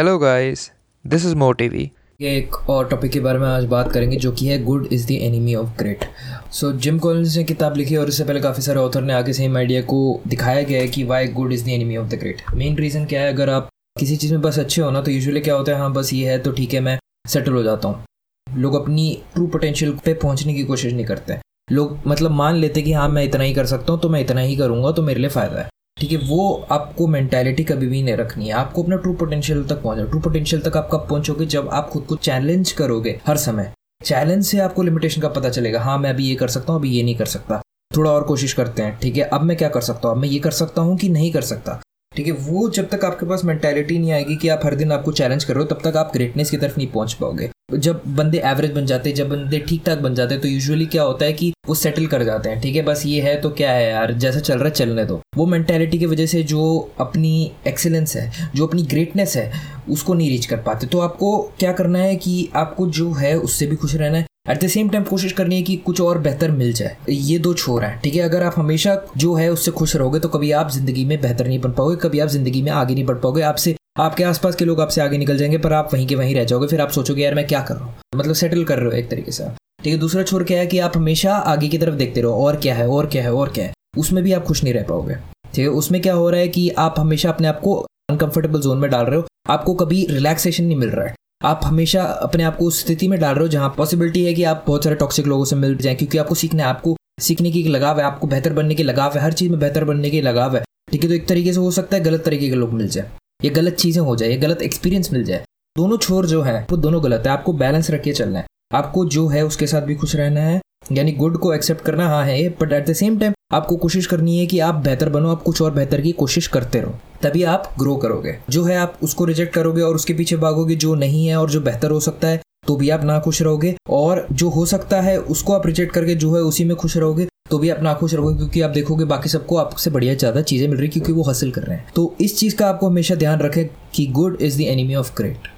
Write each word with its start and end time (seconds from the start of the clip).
Hello 0.00 0.18
guys 0.18 0.60
this 1.04 1.24
is 1.26 1.34
Motivi 1.36 1.82
एक 2.20 2.54
और 2.70 2.88
topic 2.88 3.10
के 3.12 3.20
बारे 3.20 3.38
में 3.38 3.46
आज 3.48 3.64
बात 3.64 3.90
करेंगे, 3.92 4.16
जो 4.16 4.30
कि 4.32 4.46
है 4.46 4.62
good 4.64 4.86
is 4.92 5.06
the 5.08 5.10
enemy 5.12 5.54
of 5.54 5.76
great 5.78 6.04
so 6.52 6.70
Jim 6.74 6.98
Collins 6.98 7.36
ने 7.36 7.42
किताब 7.44 7.76
लिखी 7.76 7.96
और 7.96 8.08
इससे 8.08 8.24
पहले 8.24 8.40
काफ़ी 8.40 8.62
सारे 8.62 8.80
ऑथर 8.80 9.02
ने 9.02 9.12
आगे 9.12 9.32
सेम 9.32 9.56
आइडिया 9.56 9.82
को 9.82 9.98
दिखाया 10.26 10.62
गया 10.62 10.80
है 10.80 10.88
कि 10.88 11.04
why 11.04 11.26
good 11.30 11.52
is 11.52 11.64
the 11.64 11.68
enemy 11.68 11.96
of 11.96 12.06
the 12.06 12.18
great 12.20 12.40
main 12.54 12.76
reason 12.76 13.04
क्या 13.06 13.22
है? 13.22 13.32
अगर 13.32 13.50
आप 13.50 13.68
किसी 13.98 14.16
चीज़ 14.16 14.32
में 14.32 14.40
बस 14.42 14.58
अच्छे 14.58 14.82
हो 14.82 14.90
ना 14.90 15.00
तो 15.00 15.10
यूजुअली 15.10 15.40
क्या 15.40 15.54
होता 15.54 15.72
है? 15.72 15.78
हाँ 15.78 15.92
बस 15.92 16.12
ये 16.12 16.30
है 16.30 16.38
तो 16.38 16.52
ठीक 16.52 16.74
है, 16.74 16.80
मैं 16.80 16.98
सेटल 17.28 17.52
हो 17.52 17.62
जाता 17.62 17.88
हूँ। 17.88 18.04
लोग 18.46 18.74
अपनी 18.74 19.22
ट्रू 19.34 19.46
पोटेंशियल 19.46 19.92
पे 20.04 20.14
पहुँचने 20.14 20.54
की 20.54 20.64
कोशिश 20.64 20.92
नहीं 20.92 21.06
करते। 21.06 21.38
लोग 21.72 21.98
मतलब 22.06 22.30
मान 22.32 22.56
लेते 22.56 22.82
कि 22.82 22.92
हाँ 22.92 23.08
मैं 23.08 23.24
इतना 23.24 23.44
ही 23.44 23.54
कर 23.54 23.66
सकता 23.66 23.92
हूँ 23.92 24.00
तो 24.00 24.08
मैं 24.08 24.20
इतना 24.20 24.40
ही 24.40 24.56
करूँगा 24.56 24.92
तो 24.92 25.02
मेरे 25.02 25.20
लिए 25.20 25.30
फ़ायदा 25.30 25.60
है। 25.60 25.68
ठीक 26.00 26.12
है, 26.12 26.18
वो 26.18 26.66
आपको 26.70 27.06
मेंटालिटी 27.06 27.64
कभी 27.64 27.86
भी 27.86 28.02
नहीं 28.02 28.16
रखनी 28.16 28.46
है। 28.46 28.52
आपको 28.52 28.82
अपना 28.82 28.96
ट्रू 28.96 29.12
पोटेंशियल 29.12 29.64
तक 29.64 29.82
पहुँचना 29.82 30.04
ट्रू 30.04 30.20
पोटेंशियल 30.20 30.62
तक 30.62 30.76
आप 30.76 30.88
कब 30.92 31.06
पहुंचोगे? 31.10 31.46
जब 31.46 31.68
आप 31.68 31.88
खुद 31.88 32.02
को 32.02 32.16
चैलेंज 32.16 32.72
करोगे 32.72 33.20
हर 33.26 33.36
समय। 33.36 33.72
चैलेंज 34.04 34.44
से 34.44 34.58
आपको 34.58 34.82
लिमिटेशन 34.82 35.20
का 35.20 35.28
पता 35.28 35.48
चलेगा। 35.48 35.80
हाँ 35.80 35.98
मैं 35.98 36.10
अभी 36.10 36.24
ये 36.24 36.34
कर 36.34 36.48
सकता 36.48 36.72
हूँ, 36.72 36.80
अभी 36.80 36.90
ये 36.90 37.02
नहीं 37.02 37.14
कर 37.14 37.24
सकता। 37.24 37.60
थोड़ा 37.96 38.10
और 38.10 38.22
कोशिश 38.22 38.52
करते 38.52 38.82
हैं, 38.82 38.98
ठीक 38.98 39.16
है? 39.16 39.22
अब 39.22 39.42
मैं 39.42 39.56
क्या 39.56 39.68
कर 39.68 39.80
सकता 39.80 40.08
हूँ? 40.08 40.16
अब 40.16 40.22
मैं 40.22 40.28
ये 40.28 40.38
कर 40.38 40.50
सकता 40.50 40.82
हूँ 40.82 40.96
कि 40.98 41.08
नहीं 41.08 41.32
कर 41.32 41.42
सकता। 41.42 41.80
ठीक 42.16 42.26
है, 42.26 42.32
वो 42.32 42.68
जब 42.70 42.88
तक 42.88 43.04
आपके 43.04 43.26
पास 43.26 43.44
मेंटेलिटी 43.44 43.98
नहीं 43.98 44.12
आएगी 44.12 44.36
कि 44.36 44.48
आप 44.48 44.60
हर 44.64 44.74
दिन 44.74 44.92
आपको 44.92 45.12
चैलेंज 45.12 45.44
कर 45.44 45.54
रहे 45.54 45.64
हो, 45.64 45.74
तब 45.74 45.90
तक 45.90 45.96
आप 45.96 46.10
ग्रेटनेस 46.12 46.50
की 46.50 46.56
तरफ़ 46.56 46.76
नहीं 46.76 46.88
पहुँच 46.88 47.12
पाओगे। 47.12 47.50
जब 47.72 48.02
बंदे 48.08 48.38
एवरेज 48.40 48.72
बन 48.72 48.86
जाते 48.86 49.08
हैं, 49.08 49.16
जब 49.16 49.28
बंदे 49.28 49.58
ठीक 49.60 49.82
ठाक 49.86 49.98
बन 49.98 50.14
जाते 50.14 50.34
हैं 50.34 50.42
तो 50.42 50.48
यूजुअली 50.48 50.86
क्या 50.86 51.02
होता 51.02 51.24
है 51.24 51.32
कि 51.32 51.52
वो 51.68 51.74
सेटल 51.74 52.06
कर 52.06 52.22
जाते 52.24 52.48
हैं, 52.48 52.60
ठीक 52.60 52.76
है? 52.76 52.82
बस 52.82 53.02
ये 53.06 53.20
है 53.20 53.40
तो 53.40 53.50
क्या 53.50 53.72
है 53.72 53.90
यार, 53.90 54.12
जैसा 54.14 54.40
चल 54.40 54.54
रहा 54.54 54.64
है, 54.64 54.70
चलने 54.70 55.04
दो। 55.04 55.20
वो 55.36 55.46
मेंटेलिटी 55.46 55.98
की 55.98 56.06
वजह 56.06 56.26
से 56.26 56.42
जो 56.44 56.90
अपनी 57.00 57.50
एक्सेलेंस 57.66 58.16
है, 58.16 58.30
जो 58.54 58.66
अपनी 58.66 58.82
ग्रेटनेस 58.84 59.36
है, 59.36 59.50
उसको 59.90 60.14
नहीं 60.14 60.30
रीच 60.30 60.46
कर 60.46 60.56
पाते। 60.56 60.86
तो 60.86 61.00
आपको 61.00 61.38
क्या 61.58 61.72
करना 61.72 61.98
है 61.98 62.16
कि 62.16 62.48
आपको 62.56 62.86
जो 62.88 63.12
है, 63.12 63.34
उससे 63.38 63.66
भी 63.66 63.76
खुश 63.76 63.94
रहना 63.94 64.18
है। 64.18 64.26
एट 64.48 64.62
द 64.64 64.68
सेम 64.68 64.88
टाइम 64.88 65.04
कोशिश 65.04 65.32
करनी 65.32 65.56
है 65.56 65.62
कि 65.62 65.76
कुछ 65.76 66.00
और 66.00 66.18
बेहतर 66.18 66.50
मिल 66.50 66.72
जाए। 66.72 66.96
ये 67.10 67.38
दो 67.38 67.52
छोर 67.54 67.84
हैं, 67.84 67.98
ठीक 68.00 68.14
है? 68.14 68.22
अगर 68.22 68.42
आप 68.42 68.54
हमेशा 68.56 69.00
जो 69.16 69.34
है, 69.34 69.50
उससे 69.52 69.70
खुश 69.70 69.96
रहोगे 69.96 70.18
तो 70.18 70.28
कभी 70.28 70.50
आप 70.52 70.70
ज़िंदगी 70.70 71.04
में 71.04 71.20
बेहतर 71.20 71.46
नहीं 71.46 71.60
बन 71.60 71.72
पाओगे, 71.72 71.96
कभी 71.98 72.20
आप 72.20 72.28
ज़िंदगी 72.28 72.62
में 72.62 72.70
आगे 72.72 72.94
नहीं 72.94 73.04
बढ़ 73.06 73.16
पाओगे। 73.16 73.42
आपसे 73.42 73.74
आपके 73.96 74.24
आसपास 74.24 74.54
के 74.56 74.64
लोग 74.64 74.80
आपसे 74.80 75.00
आगे 75.00 75.18
निकल 75.18 75.36
जाएँगे, 75.36 75.58
पर 75.58 75.72
आप 75.72 75.94
वहीं 75.94 76.06
के 76.06 76.14
वहीं 76.14 76.34
रह 76.34 76.44
जाओगे, 76.44 76.66
फिर 76.66 76.80
आप 76.80 76.90
सोचोगे, 76.90 77.22
यार, 77.22 77.34
मैं 77.34 77.46
क्या 77.46 77.60
कर 77.60 77.74
रहा 77.74 77.84
हूँ? 77.84 77.94
मतलब 78.16 78.34
सेटल 78.34 78.64
कर 78.64 78.78
रहे 78.78 78.86
हो 78.86 78.92
एक 78.92 79.10
तरीके 79.10 79.32
से 79.32 79.44
ठीक 79.84 79.92
है, 79.92 79.98
दूसरा 79.98 80.22
छोर 80.22 80.44
क्या 80.44 80.58
है 80.58 80.66
कि 80.66 80.78
आप 80.78 80.96
हमेशा 80.96 81.34
आगे 81.34 81.68
की 81.68 81.78
तरफ़ 81.78 81.94
देखते 81.94 82.20
रहो, 82.20 82.46
और 82.46 82.56
क्या 82.56 82.74
है, 82.74 82.88
और 82.88 83.06
क्या 83.06 83.22
है, 83.22 83.32
और 83.32 83.48
क्या 83.48 83.64
है। 83.64 83.72
उसमें 83.98 84.24
भी 84.24 84.32
आप 84.32 84.44
खुश 84.44 84.64
नहीं 84.64 84.74
रह 84.74 84.82
पाओगे। 84.82 85.14
ठीक 85.14 85.58
है, 85.58 85.66
उसमें 85.66 86.00
क्या 86.02 86.14
हो 86.14 86.30
रहा 86.30 86.40
है 86.40 86.48
कि 86.48 86.70
आप 86.70 86.94
हमेशा 86.98 87.28
अपने 87.28 87.48
आप 87.48 87.60
को 87.60 87.74
अनकंफर्टेबल 88.10 88.60
जोन 88.60 88.78
में 88.78 88.90
डाल 88.90 89.04
रहे 89.06 89.16
हो। 89.16 89.26
आपको 89.50 89.74
कभी 89.74 90.06
रिलैक्सेशन 90.10 90.64
नहीं 90.64 90.76
मिल 90.76 90.90
रहा 90.90 91.06
है। 91.06 91.14
आप 91.44 91.60
हमेशा 91.64 92.02
अपने 92.02 92.42
आप 92.42 92.56
को 92.56 92.64
उस 92.64 92.80
स्थिति 92.80 93.08
में 93.08 93.18
डाल 93.20 93.34
रहे 93.34 93.42
हो 93.42 93.48
जहाँ 93.48 93.74
पॉसिबिलिटी 93.76 94.24
है 94.24 94.34
कि 94.34 94.44
आप 94.44 94.64
बहुत 94.66 94.84
सारे 94.84 94.96
टॉक्सिक 94.96 95.26
लोगों 95.26 95.44
से 95.44 95.56
मिल 95.56 95.76
जाए, 95.76 95.94
क्योंकि 95.94 96.18
आपको 96.18 96.34
सीखना 96.34 96.62
है 96.62 96.68
आपको 96.68 96.96
सीखने 97.20 97.50
की 97.50 97.62
लगाव 97.62 97.98
है, 97.98 98.04
आपको 98.04 98.26
बेहतर 98.26 98.52
बनने 98.52 98.74
की 98.74 98.82
लगाव 98.82 99.14
है, 99.14 99.20
हर 99.20 99.32
चीज़ 99.32 99.50
में 99.50 99.60
बेहतर 99.60 99.84
बनने 99.84 100.10
की 100.10 100.20
लगाव 100.20 100.56
है। 100.56 100.62
ठीक 100.92 101.02
है 101.02 101.08
तो 101.08 101.14
एक 101.14 101.28
तरीके 101.28 101.52
से 101.52 101.60
हो 101.60 101.70
सकता 101.70 101.96
है 101.96 102.02
गलत 102.02 102.24
तरीके 102.24 102.48
के 102.48 102.54
लोग 102.54 102.72
मिल 102.72 102.88
जाए। 102.88 103.10
ये 103.44 103.50
गलत 103.50 103.74
चीज़ें 103.74 104.02
हो 104.02 104.16
जाए, 104.16 104.28
ये 104.28 104.36
गलत 104.36 104.62
एक्सपीरियंस 104.62 105.12
मिल 105.12 105.24
जाए। 105.24 105.44
दोनों 105.76 105.96
छोर 105.98 106.26
जो 106.26 106.42
है, 106.42 106.66
वो 106.70 106.76
दोनों 106.76 107.02
गलत 107.04 107.26
है। 107.26 107.32
आपको 107.32 107.52
बैलेंस 107.52 107.90
रख 107.90 108.02
के 108.02 108.12
चलना 108.12 108.38
है। 108.38 108.46
आपको 108.74 109.04
जो 109.06 109.26
है, 109.28 109.44
उसके 109.46 109.66
साथ 109.66 109.82
भी 109.82 109.94
खुश 109.94 110.14
रहना 110.16 110.40
है। 110.40 110.60
यानी 110.92 111.12
गुड 111.12 111.36
को 111.38 111.52
एक्सेप्ट 111.54 111.84
करना 111.84 112.08
हाँ 112.08 112.24
है 112.24 112.48
but 112.50 112.72
at 112.72 112.86
the 112.86 112.92
same 112.92 113.18
time 113.18 113.32
आपको 113.54 113.76
कोशिश 113.76 114.06
करनी 114.06 114.38
है 114.38 114.46
कि 114.46 114.58
आप 114.58 114.74
बेहतर 114.74 115.08
बनो, 115.08 115.28
आप 115.28 115.42
कुछ 115.42 115.62
और 115.62 115.72
बेहतर 115.72 116.00
की 116.00 116.12
कोशिश 116.12 116.46
करते 116.46 116.80
रहो। 116.80 116.94
तभी 117.22 117.42
आप 117.44 117.72
ग्रो 117.78 117.96
करोगे। 117.96 118.36
जो 118.50 118.64
है, 118.64 118.76
आप 118.76 118.98
उसको 119.02 119.24
रिजेक्ट 119.24 119.54
करोगे 119.54 119.82
और 119.82 119.94
उसके 119.94 120.14
पीछे 120.14 120.36
भागोगे, 120.36 120.74
जो 120.74 120.94
नहीं 120.94 121.26
है 121.26 121.36
और 121.36 121.50
जो 121.50 121.60
बेहतर 121.60 121.90
हो 121.90 122.00
सकता 122.00 122.28
है 122.28 122.40
तो 122.66 122.76
भी 122.76 122.88
आप 122.90 123.04
ना 123.04 123.18
खुश 123.20 123.40
रहोगे। 123.42 123.74
और 123.90 124.26
जो 124.32 124.48
हो 124.48 124.64
सकता 124.66 125.00
है, 125.00 125.16
उसको 125.18 125.52
आप 125.52 125.66
रिजेक्ट 125.66 125.92
करके 125.92 126.14
जो 126.14 126.34
है, 126.34 126.40
उसी 126.42 126.64
में 126.64 126.76
खुश 126.76 126.96
रहोगे। 126.96 127.26
तो 127.50 127.58
भी 127.58 127.68
अपना 127.70 127.94
खुश 127.94 128.14
रहोगे 128.14 128.36
क्योंकि 128.36 128.60
आप 128.60 128.70
देखोगे 128.70 129.04
बाकी 129.06 129.28
सबको 129.28 129.56
आपसे 129.56 129.90
बढ़िया 129.90 130.14
ज़्यादा 130.14 130.42
चीज़ें 130.42 130.66
मिल 130.68 130.78
रही 130.78 130.88
क्योंकि 130.88 131.12
वो 131.12 131.22
हासिल 131.22 131.50
कर 131.52 131.62
रहे 131.62 131.76
हैं। 131.76 131.92
तो 131.96 132.14
इस 132.20 132.38
चीज़ 132.38 132.56
का 132.56 132.68
आपको 132.68 132.88
हमेशा 132.88 133.14
ध्यान 133.14 133.40
रखें 133.40 133.64
कि 133.94 134.06
good 134.12 134.36
is 134.40 134.58
the 134.58 134.66
enemy 134.68 134.94
of 134.94 135.12
great 135.16 135.48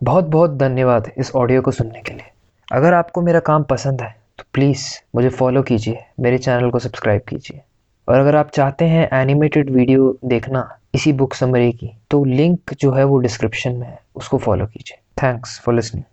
बहुत 0.00 0.24
बहुत 0.26 0.56
धन्यवाद 0.58 1.10
इस 1.18 1.34
ऑडियो 1.36 1.62
को 1.62 1.70
सुनने 1.72 2.00
के 2.00 2.12
लिए। 2.12 2.30
अगर 2.68 2.94
आपको 2.94 3.22
मेरा 3.22 3.40
काम 3.42 3.62
पसंद 3.64 4.00
है 4.02 4.14
तो 4.38 4.44
प्लीज़ 4.54 4.84
मुझे 5.14 5.28
फॉलो 5.30 5.62
कीजिए, 5.62 5.98
मेरे 6.20 6.38
चैनल 6.38 6.70
को 6.70 6.78
सब्सक्राइब 6.78 7.22
कीजिए। 7.28 7.60
और 8.08 8.18
अगर 8.18 8.36
आप 8.36 8.50
चाहते 8.54 8.84
हैं 8.84 9.08
एनिमेटेड 9.12 9.70
वीडियो 9.70 10.16
देखना 10.24 10.68
इसी 10.94 11.12
बुक 11.12 11.34
समरी 11.34 11.72
की 11.72 11.90
तो 12.10 12.24
लिंक 12.26 12.74
जो 12.80 12.92
है 12.92 13.04
वो 13.04 13.18
डिस्क्रिप्शन 13.18 13.72
में 13.72 13.86
है, 13.86 13.98
उसको 14.16 14.38
फॉलो 14.38 14.66
कीजिए। 14.66 14.98
Thanks 15.22 15.58
for 15.60 15.74
listening 15.74 16.04